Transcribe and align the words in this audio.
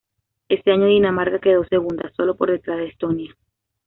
Ese 0.49 0.71
año 0.71 0.87
Dinamarca 0.87 1.37
quedó 1.37 1.63
segunda, 1.65 2.11
solo 2.17 2.35
por 2.35 2.49
detrás 2.49 2.79
de 2.79 2.87
Estonia. 2.87 3.35